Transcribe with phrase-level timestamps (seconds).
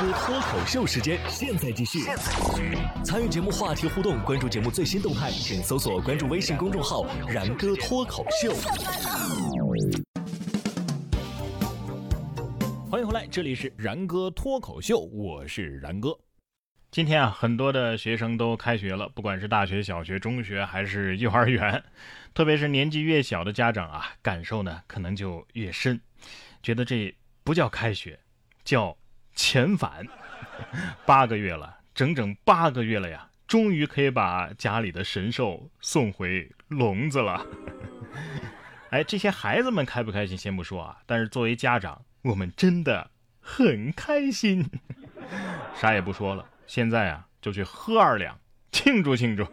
[0.00, 1.98] 哥脱口秀时间，现在继续。
[3.04, 8.54] 参与节目话题互动，关注节目最新动态，请搜索关注微信公众号“然哥脱口秀”。
[12.88, 16.16] 欢迎回来，这里是然哥脱口秀，我是然哥。
[16.92, 21.82] 今天啊，很多的学生都开学了，不管是大学、小学、中学还是幼儿园，
[22.32, 26.00] 特别是年纪越小的家长啊，感受呢可能就越深，
[26.62, 27.12] 觉得这
[27.42, 28.20] 不叫开学，
[28.62, 28.96] 叫
[29.38, 30.04] 遣返。
[31.06, 37.46] 八个月了，整整八个月了呀，终于可以把家里的神兽送回笼子了。
[38.90, 44.68] 哎，这些孩子们开不开心先不说啊，但是作为家长，我们真的很开心。
[45.76, 46.44] 啥也不说了。
[46.66, 48.36] 现在啊，就去喝二两，
[48.72, 49.46] 庆祝庆祝。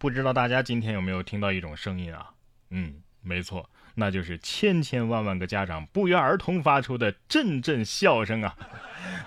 [0.00, 2.30] 不知道大家今天有没有听到一种声音啊？
[2.70, 8.56] 嗯，没错，那就是千千万万个家长不约而同发出的阵阵笑声啊！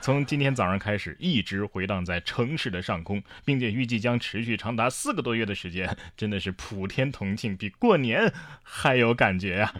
[0.01, 9.73] 从今天早上开始，一直回荡在城市的上空，并且预计将持续长达四个多月的时间，真的是普天同庆，比过年还有感觉呀！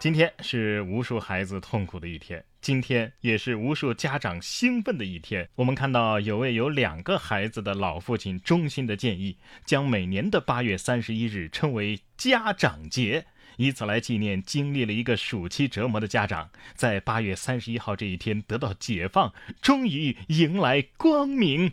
[0.00, 5.48] 今天是无数孩子痛苦的一天，今天也是无数家长兴奋的一天。
[5.54, 21.72] 我们看到有位有两个孩子的老父亲衷心的建议，将每年的八月三十一日称为家长节，以此来纪念经历了一个暑期折磨的家长，在八月三十一号这一天得到解放，终于迎来光明。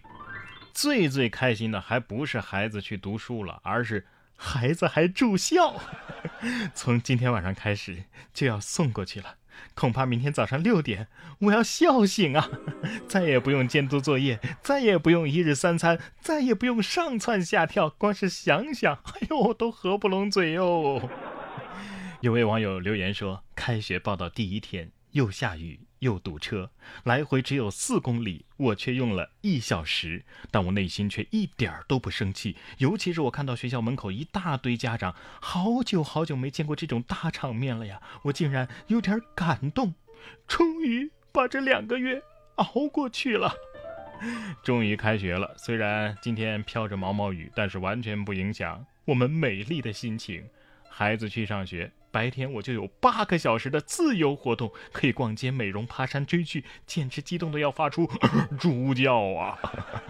[0.73, 4.05] 最最开心的还不是孩子去读书了，而是。
[4.41, 5.81] 孩子还住校，
[6.73, 9.35] 从今天晚上开始就要送过去了，
[9.73, 12.49] 恐怕明天早上六点我要笑醒啊！
[13.05, 21.09] 再也不用监督作业，再也不用一日三餐，再也不用上蹿下跳，光是想想，哎呦，都合不拢嘴哟。
[22.21, 26.69] 有位网友留言说：“开学报道第一天。”又下雨又堵车，
[27.03, 30.23] 来回只有四公里，我却用了一小时。
[30.51, 37.99] 但我内心却一点儿都不生气，尤其是我看到学校门口一大堆家长，好久好久没见过这种大场面了呀！
[38.25, 39.95] 我竟然有点感动，
[40.47, 42.21] 终于把这两个月
[42.55, 43.51] 熬过去了。
[44.61, 50.47] 终于开学了，虽然今天飘着毛毛雨，但是完全不影响我们美丽的心情。
[50.87, 51.91] 孩子去上学。
[52.11, 58.09] 白天我就有八个小时的自由活动，可以逛街、美容、爬山、追剧，简直激动的要发出
[58.59, 59.59] 猪叫啊！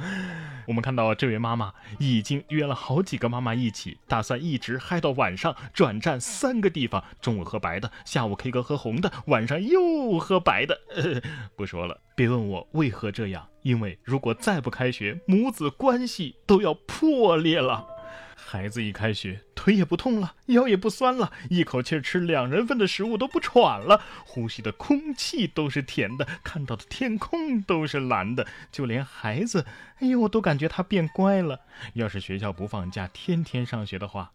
[0.67, 10.79] 我们看到这位妈妈已经约了好几个妈妈一起，打算一直嗨到晚上，转战三个地方：中午喝白的，下午 K 歌喝红的，晚上又喝白的。
[11.55, 17.87] 不说了，别问我为何这样，因为如果再不开学，母子关系都要破裂了。
[18.35, 29.65] 孩子一开学，腿也不痛了，腰也不酸了，一口气吃两人份的食物都不喘了，呼吸的空气都是甜的，看到的天空都是蓝的，就连孩子，
[29.97, 31.59] 哎呦，我都感觉他变乖了。
[31.91, 34.31] 要是学校不放假，天天上学的话，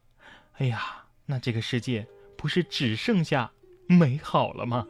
[0.59, 3.51] 哎呀，那这个世界不是只剩下
[3.87, 4.87] 美好了吗？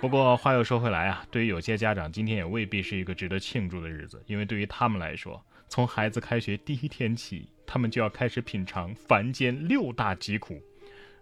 [0.00, 7.48] 不过话又说回来啊，对于有些家长，今天也未必是一个值得庆祝的日子，因为对于他们来说，从孩子开学第一天起。
[7.70, 10.58] 他们就要开始品尝凡间六大疾苦：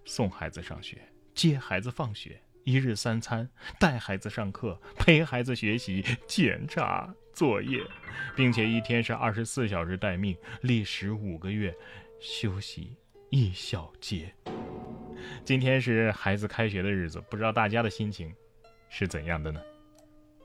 [0.05, 0.97] 送孩子上学、
[1.35, 7.81] 接孩子放学、一日三餐、带孩子上课、陪孩子学习、检查作业，
[8.37, 11.75] 并且一天是二十四小时待命，历时五个月，
[12.21, 12.97] 休息
[13.31, 14.33] 一小节。
[15.45, 18.33] 今天是孩子开学的日子，不知道大家的心情
[18.89, 19.61] 是怎样的呢？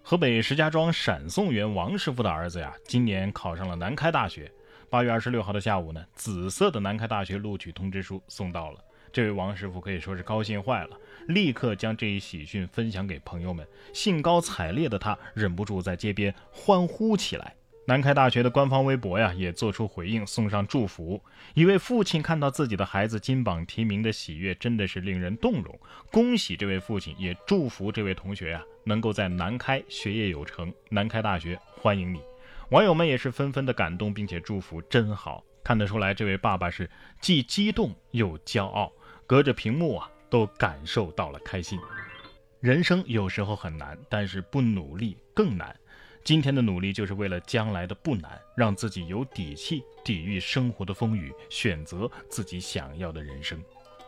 [0.01, 4.51] 河北石家庄闪送员王师傅的儿子呀，今年考上了南开大学。
[4.91, 8.79] 八月二十六号的下午呢，紫色的南开大学录取通知书送到了。
[9.13, 10.97] 这位王师傅可以说是高兴坏了，
[11.29, 13.65] 立刻将这一喜讯分享给朋友们。
[13.93, 17.55] 兴高采烈的他忍不住在街边欢呼起来。
[17.87, 21.23] 南开大学的官方微博呀，也做出回应，送上祝福。
[21.53, 25.79] 一位父亲看到自己的孩子金榜题名的喜悦，真的是令人动容。
[26.11, 30.73] 恭喜这位父亲，也祝福这位同学呀，能够在南开学业有成。
[30.89, 32.19] 南开大学欢迎你。
[32.71, 36.89] 网友们也是纷纷的感动，并且祝福，真好看得出来，这位爸爸是
[37.19, 38.89] 既激动又骄傲，
[39.27, 41.77] 隔着屏幕啊，都感受到了开心。
[42.61, 45.75] 人生有时候很难，但是不努力更难。
[46.23, 53.61] 今天的努力就是为了将来的不难，让自己有底气抵御生活的风雨，选择自己想要的人生。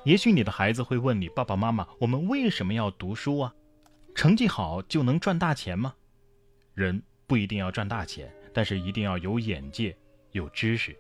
[0.06, 3.54] 也许你的孩子会问你，爸爸妈妈，我们为什么要读书啊？
[4.16, 5.96] 成绩好就能赚大钱吗？
[6.74, 8.34] 人不一定要赚大钱。
[8.54, 9.96] 但是一定要有眼界，
[10.32, 10.96] 有知识，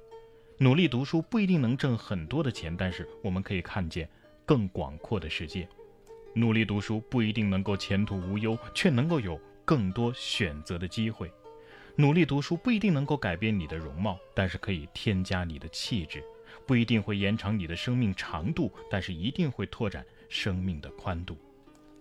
[0.57, 4.09] 努力读书不一定能挣很多的钱，但是我们可以看见
[4.45, 5.67] 更广阔的世界。
[6.33, 11.31] 努力读书不一定能够前途无忧，却能够有更多选择的机会。
[11.95, 16.21] 努力读书不一定能够改变你的容貌，但是可以添加你的气质；
[16.65, 21.37] 不一定会延长你的生命长度，但是一定会拓展生命的宽度。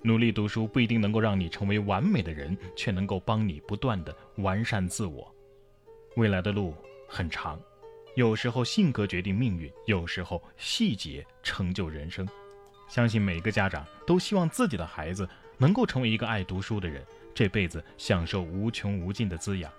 [0.02, 5.30] 努力读书不一定能够让你成为完美的人，却能够帮你不断的完善自我。
[6.16, 6.74] 未来的路
[7.08, 7.58] 很长，
[8.16, 12.28] 有时候性格决定命运，有时候细节成就人生。
[12.86, 15.26] 相信每个家长都希望自己的孩子
[15.56, 17.02] 能够成为一个爱读书的人，
[17.34, 19.72] 这辈子享受无穷无尽的滋养。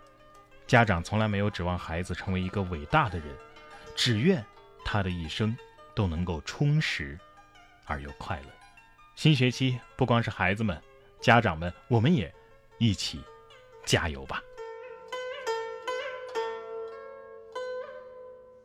[0.66, 3.28] 家长从来没有指望孩子成为一个伟大的人，
[3.96, 4.44] 只愿
[4.84, 5.56] 他的一生
[5.94, 7.20] 都能够充实
[7.86, 8.48] 而又快乐。
[9.16, 10.82] 新学期不光是孩子们，
[11.22, 12.34] 家长们，我们也
[12.80, 13.22] 一起
[13.86, 14.42] 加油吧！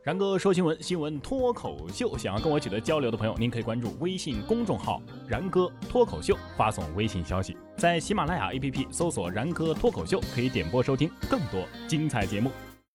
[0.09, 2.17] 然哥说新闻，新闻脱口秀。
[2.17, 12.49] 想要跟我取得交流的朋友，您可以关注微信公众号“然哥脱口秀”，发送微信消息，在喜马拉雅 APP 搜索“然哥脱口秀”，可以点播收听更多精彩节目。